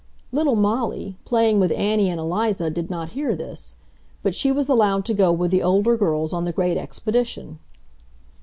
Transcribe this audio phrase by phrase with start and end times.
[0.31, 3.75] Little Molly, playing with Annie and Eliza, did not hear this;
[4.23, 7.59] but she was allowed to go with the older girls on the great expedition.